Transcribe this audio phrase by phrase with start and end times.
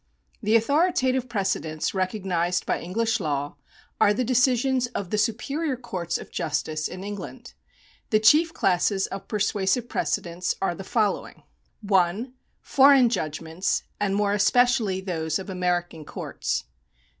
[0.41, 3.57] The authoritative precedents recognised by English law
[3.99, 7.53] are the decisions of the superior courts of justice in England.
[8.09, 11.43] The chief classes of persuasive precedents are the following:
[11.81, 16.63] (1) Foreign judgments, and more especially those of American courts.